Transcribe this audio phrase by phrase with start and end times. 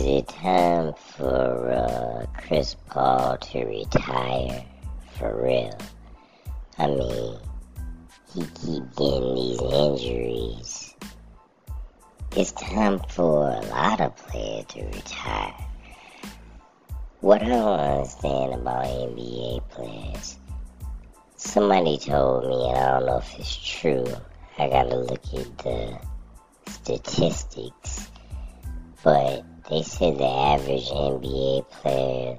[0.00, 4.64] It time for uh, Chris Paul to retire
[5.14, 5.76] for real?
[6.78, 7.36] I mean,
[8.32, 10.94] he keep getting these injuries.
[12.36, 15.54] It's time for a lot of players to retire.
[17.20, 20.38] What I don't understand about NBA players,
[21.34, 24.06] somebody told me, and I don't know if it's true.
[24.58, 25.98] I gotta look at the
[26.68, 28.08] statistics,
[29.02, 32.38] but they said the average NBA player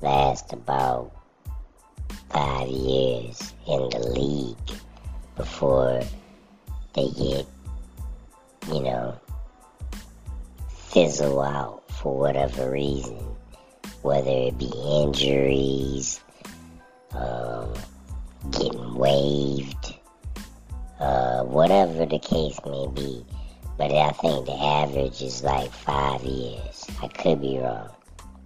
[0.00, 1.10] lasts about
[2.30, 4.78] five years in the league
[5.36, 6.00] before
[6.94, 7.46] they get,
[8.68, 9.18] you know,
[10.92, 13.18] fizzle out for whatever reason,
[14.02, 14.70] whether it be
[15.02, 16.20] injuries,
[17.10, 17.74] um,
[18.52, 19.94] getting waived,
[21.00, 23.24] uh, whatever the case may be
[23.78, 26.84] but I think the average is like five years.
[27.00, 27.90] I could be wrong,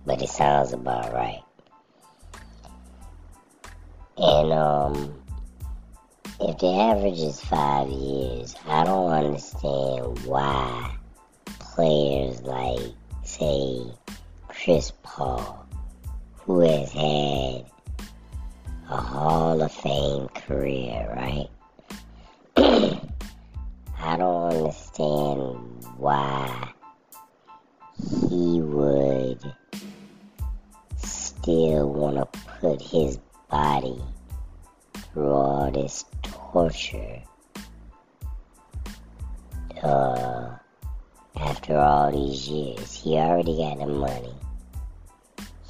[0.04, 1.42] but it sounds about right.
[4.18, 5.22] And um,
[6.38, 10.96] if the average is five years, I don't understand why
[11.46, 12.92] players like,
[13.24, 13.86] say,
[14.48, 15.66] Chris Paul,
[16.40, 17.64] who has had
[18.90, 21.48] a Hall of Fame career, right?
[23.98, 26.72] I don't understand why
[28.30, 29.40] he would
[30.96, 33.18] still want to put his
[33.50, 34.00] body
[34.94, 37.22] through all this torture
[39.82, 40.56] uh,
[41.36, 42.92] after all these years.
[42.92, 44.34] He already got the money.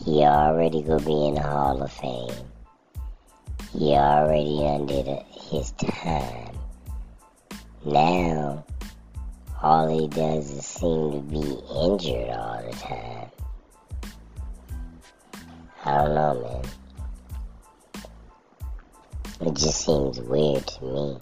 [0.05, 2.47] He already gonna be in the Hall of Fame.
[3.73, 6.57] He already undid his time.
[7.85, 8.65] Now,
[9.63, 13.31] all he does is seem to be injured all the time.
[15.85, 16.63] I don't know,
[19.45, 19.49] man.
[19.49, 21.19] It just seems weird to me.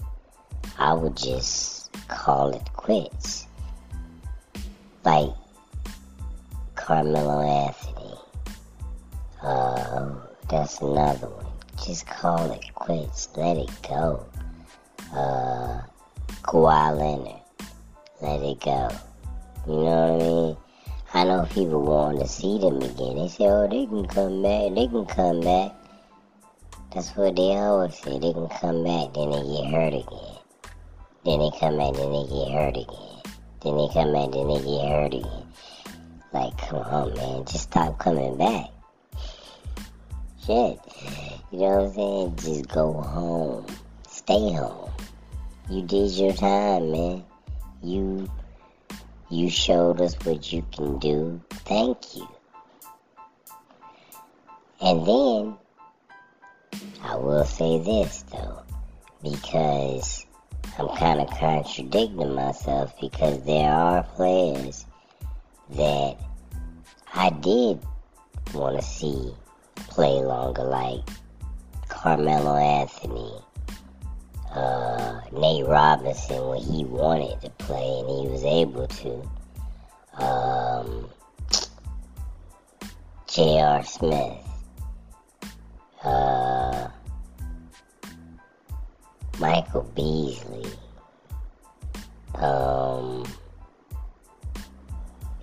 [0.79, 3.47] I would just call it quits.
[5.05, 5.31] Like
[6.77, 8.15] Carmelo Anthony.
[9.43, 10.15] Uh,
[10.49, 11.47] that's another one.
[11.85, 13.29] Just call it quits.
[13.37, 14.27] Let it go.
[15.15, 15.81] Uh,
[16.43, 17.40] Kawhi Leonard.
[18.23, 18.89] Let it go.
[19.67, 20.57] You know what I mean?
[21.13, 23.17] I know people want to see them again.
[23.17, 24.75] They say, oh, they can come back.
[24.75, 25.73] They can come back.
[26.93, 28.19] That's what they always say.
[28.19, 30.39] They can come back, then they get hurt again.
[31.25, 33.23] Then they come back, then they get hurt again.
[33.63, 35.47] Then they come back, then they get hurt again.
[36.33, 37.45] Like, come on, man.
[37.45, 38.67] Just stop coming back.
[40.45, 40.79] Shit.
[41.53, 42.37] You know what I'm saying?
[42.37, 43.67] Just go home.
[44.09, 44.91] Stay home.
[45.69, 47.25] You did your time, man.
[47.83, 48.31] You
[49.31, 51.41] you showed us what you can do.
[51.51, 52.29] Thank you.
[54.81, 55.57] And then
[57.03, 58.63] I will say this though,
[59.23, 60.27] because
[60.79, 64.87] I'm kind of contradicting myself because there are players
[65.71, 66.17] that
[67.15, 67.81] I did
[68.55, 69.33] want to see
[69.89, 71.01] play longer, like
[71.89, 73.33] Carmelo Anthony,
[74.55, 74.90] uh,
[75.33, 79.31] Nate Robinson when he wanted to play and he was able to.
[80.23, 81.09] Um,
[83.29, 83.85] J.R.
[83.85, 84.39] Smith.
[86.03, 86.89] Uh,
[89.39, 90.73] Michael Beasley.
[92.35, 93.25] Um,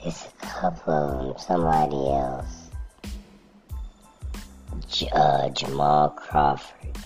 [0.03, 1.37] it's a couple of them.
[1.37, 2.69] Somebody else.
[4.89, 6.97] J- uh, Jamal Crawford.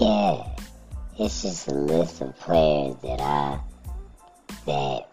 [0.00, 0.46] Yeah,
[1.18, 3.58] it's just a list of players that I
[4.66, 5.08] that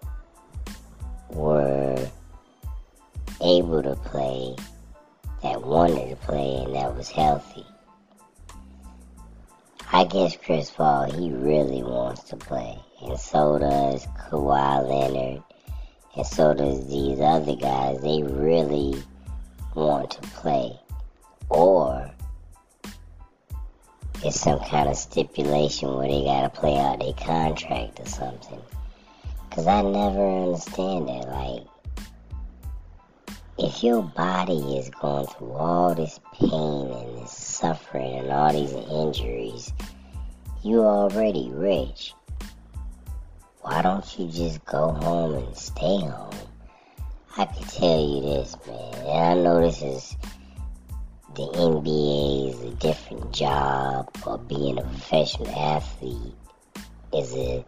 [1.29, 2.09] were
[3.41, 4.55] able to play,
[5.41, 7.65] that wanted to play, and that was healthy.
[9.91, 15.43] I guess Chris Paul, he really wants to play, and so does Kawhi Leonard,
[16.15, 18.01] and so does these other guys.
[18.01, 19.01] They really
[19.73, 20.77] want to play,
[21.49, 22.11] or
[24.23, 28.61] it's some kind of stipulation where they gotta play out their contract or something.
[29.51, 31.29] Cause I never understand that.
[31.29, 31.63] Like,
[33.57, 38.73] if your body is going through all this pain and this suffering and all these
[38.73, 39.71] injuries,
[40.63, 42.13] you already rich.
[43.61, 46.33] Why don't you just go home and stay home?
[47.37, 50.15] I can tell you this, man, and I know this is
[51.35, 56.33] the NBA is a different job or being a professional athlete
[57.13, 57.65] is a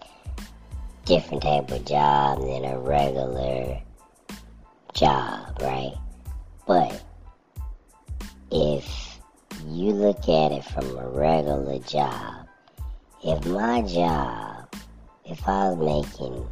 [1.03, 3.77] different type of job than a regular
[4.93, 5.93] job, right?
[6.65, 7.03] But
[8.51, 9.19] if
[9.65, 12.47] you look at it from a regular job,
[13.21, 14.73] if my job,
[15.25, 16.47] if I was making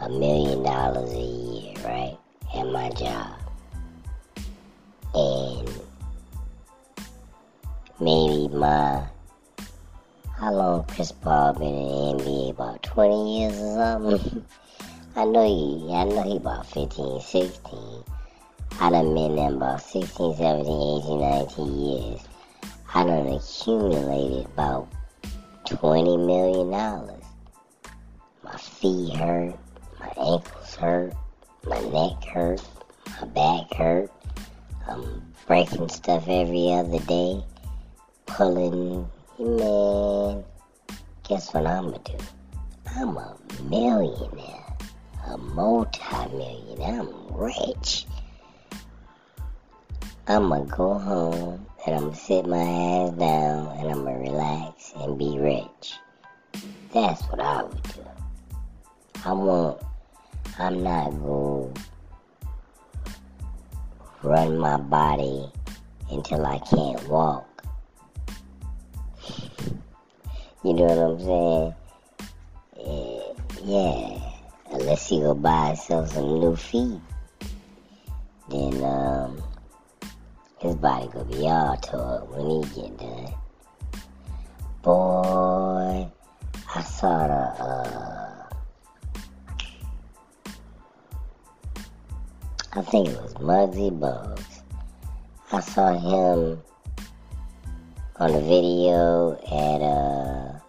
[0.00, 2.18] a million dollars a year, right,
[2.54, 3.37] at my job,
[5.14, 5.68] and
[8.00, 9.06] maybe my
[10.38, 12.50] how long Chris Paul been in the NBA?
[12.50, 14.44] About 20 years or something.
[15.16, 18.04] I know he, I know he about 15, 16.
[18.80, 22.20] I done been there about 16, 17, 18, 19 years.
[22.94, 24.86] I done accumulated about
[25.66, 27.24] 20 million dollars.
[28.44, 29.58] My feet hurt,
[29.98, 31.14] my ankles hurt,
[31.64, 32.62] my neck hurt,
[33.20, 34.12] my back hurt.
[34.98, 37.44] I'm breaking stuff every other day,
[38.26, 39.08] pulling,
[39.38, 40.44] man.
[41.28, 42.16] Guess what I'm gonna do?
[42.96, 44.76] I'm a millionaire,
[45.28, 47.00] a multi-millionaire.
[47.00, 48.06] I'm rich.
[50.26, 54.92] I'm gonna go home and I'm gonna sit my ass down and I'm gonna relax
[54.96, 55.94] and be rich.
[56.92, 58.04] That's what I would do.
[59.24, 59.80] I want,
[60.58, 61.76] I'm not going
[64.22, 65.50] run my body
[66.10, 67.46] until I can't walk.
[70.64, 71.74] you know what I'm saying?
[72.80, 73.34] Uh,
[73.64, 74.24] yeah.
[74.70, 77.00] Unless you go buy yourself some new feet,
[78.50, 79.42] then um,
[80.60, 83.34] his body gonna be all tore up when he get done.
[84.82, 86.10] Boy,
[86.74, 88.17] I saw the uh,
[92.74, 94.60] I think it was Muggsy Bogues.
[95.50, 96.62] I saw him
[98.16, 100.60] on the video at uh,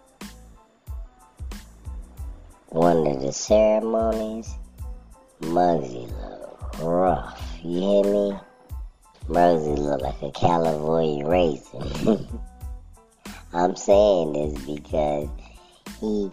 [2.70, 4.50] one of the ceremonies.
[5.42, 7.58] Muggsy looked rough.
[7.62, 8.38] You hear me?
[9.28, 12.40] Muggsy looked like a California raisin.
[13.52, 15.28] I'm saying this because
[16.00, 16.30] he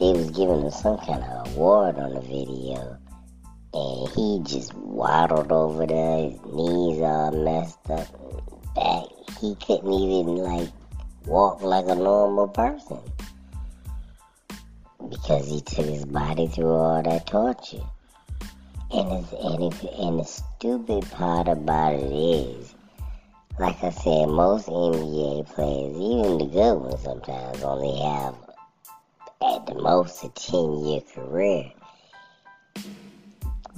[0.00, 2.98] they was giving him some kind of award on the video
[3.74, 8.08] and he just waddled over there, his knees all messed up,
[8.74, 9.04] back.
[9.40, 10.70] He couldn't even like
[11.26, 12.98] walk like a normal person
[15.10, 17.84] because he took his body through all that torture.
[18.90, 22.74] And, it's, and, if, and the stupid part about it is,
[23.58, 28.34] like I said, most NBA players, even the good ones sometimes, only have
[29.42, 31.70] at the most a 10 year career.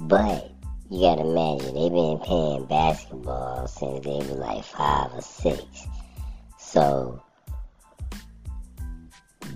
[0.01, 0.51] But
[0.89, 5.63] you gotta imagine they've been playing basketball since they were like five or six.
[6.57, 7.21] So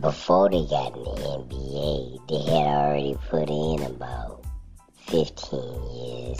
[0.01, 4.45] before they got in the NBA, they had already put in about
[5.07, 5.59] 15
[5.95, 6.39] years,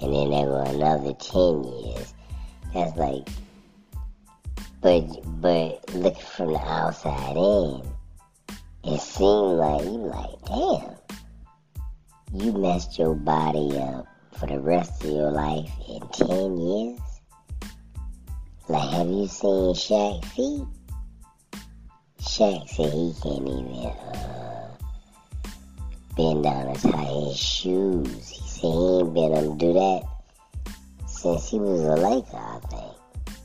[0.00, 2.14] and then there were another 10 years.
[2.72, 3.28] That's like,
[4.80, 5.02] but
[5.40, 7.82] but looking from the outside in,
[8.84, 11.01] it seemed like you like, damn
[12.34, 14.06] you messed your body up
[14.38, 17.00] for the rest of your life in 10 years?
[18.68, 20.66] Like, have you seen Shaq feet?
[22.20, 24.68] Shaq said he can't even uh,
[26.16, 28.28] bend down and tie his shoes.
[28.28, 30.02] He said he ain't been able to do that
[31.06, 33.36] since he was a Laker, I think.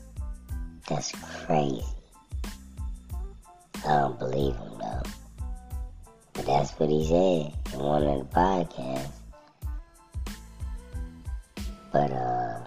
[0.88, 1.12] That's
[1.44, 1.84] crazy.
[3.86, 4.77] I don't believe him,
[6.48, 9.12] that's what he said in one of the podcasts.
[11.92, 12.64] But uh,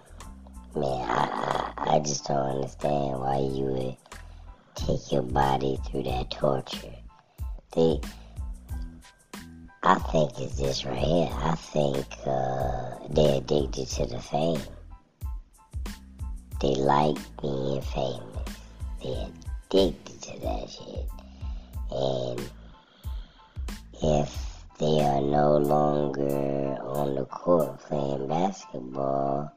[0.75, 3.97] man, I, I I just don't understand why you would
[4.75, 6.93] take your body through that torture.
[7.75, 7.99] They,
[9.83, 11.29] I think it's this right here.
[11.33, 14.61] I think uh, they're addicted to the fame.
[16.61, 18.55] They like being famous.
[19.03, 19.27] They're
[19.69, 21.09] addicted to that shit.
[21.89, 22.49] And
[24.03, 29.51] if they are no longer on the court playing basketball,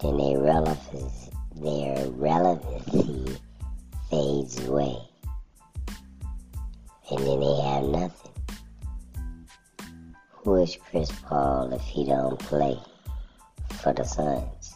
[0.00, 3.38] then their relevancy, their relevancy
[4.10, 4.98] fades away.
[7.10, 8.32] And then they have nothing.
[10.30, 12.78] Who is Chris Paul if he don't play
[13.80, 14.74] for the Suns?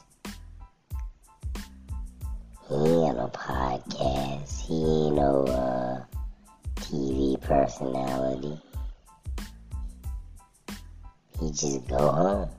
[2.68, 4.62] He ain't no podcast.
[4.62, 5.99] He ain't no uh,
[7.50, 8.56] personality.
[11.40, 12.50] He just go home.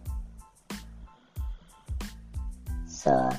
[2.87, 3.29] So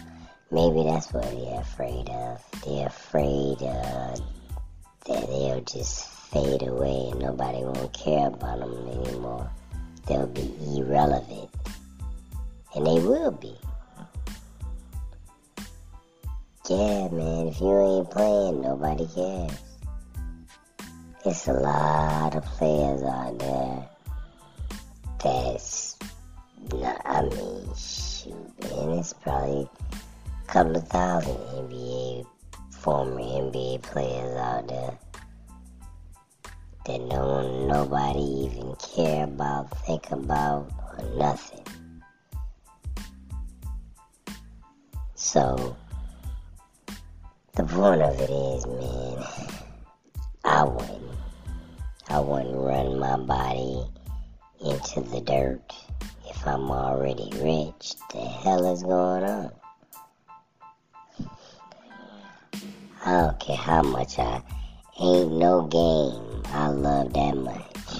[0.50, 2.42] maybe that's what they're afraid of.
[2.64, 4.16] They're afraid uh,
[5.06, 9.50] that they'll just fade away and nobody won't care about them anymore.
[10.06, 11.50] They'll be irrelevant.
[12.74, 13.54] And they will be.
[16.70, 19.71] Yeah, man, if you ain't playing, nobody cares.
[21.24, 23.88] There's a lot of players out there
[25.22, 25.96] that's,
[26.72, 29.68] not, I mean, shoot, it's probably
[30.26, 32.26] a couple of thousand NBA,
[32.72, 34.98] former NBA players out there
[36.86, 41.64] that no nobody even care about, think about, or nothing.
[45.14, 45.76] So,
[47.54, 49.24] the point of it is, man,
[50.44, 51.11] I wouldn't.
[52.12, 53.86] I wouldn't run my body
[54.60, 55.62] into the dirt
[56.28, 57.94] if I'm already rich.
[58.12, 59.50] The hell is going on?
[63.06, 64.42] I don't care how much I
[65.00, 67.91] ain't no game I love that much.